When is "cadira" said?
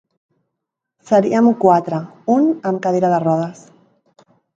2.87-3.13